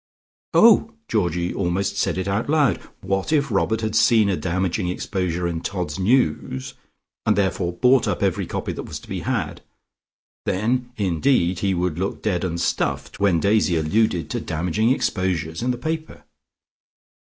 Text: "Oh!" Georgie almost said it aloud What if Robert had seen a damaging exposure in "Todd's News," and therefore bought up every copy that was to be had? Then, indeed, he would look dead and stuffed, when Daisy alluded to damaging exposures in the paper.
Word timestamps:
"Oh!" 0.55 0.95
Georgie 1.07 1.53
almost 1.53 1.95
said 1.95 2.17
it 2.17 2.25
aloud 2.27 2.77
What 3.01 3.31
if 3.31 3.51
Robert 3.51 3.81
had 3.81 3.95
seen 3.95 4.29
a 4.29 4.35
damaging 4.35 4.87
exposure 4.87 5.47
in 5.47 5.61
"Todd's 5.61 5.99
News," 5.99 6.73
and 7.27 7.35
therefore 7.35 7.73
bought 7.73 8.07
up 8.07 8.23
every 8.23 8.47
copy 8.47 8.71
that 8.73 8.85
was 8.85 8.99
to 9.01 9.07
be 9.07 9.19
had? 9.19 9.61
Then, 10.47 10.91
indeed, 10.97 11.59
he 11.59 11.75
would 11.75 11.99
look 11.99 12.23
dead 12.23 12.43
and 12.43 12.59
stuffed, 12.59 13.19
when 13.19 13.39
Daisy 13.39 13.75
alluded 13.77 14.31
to 14.31 14.41
damaging 14.41 14.89
exposures 14.89 15.61
in 15.61 15.69
the 15.69 15.77
paper. 15.77 16.23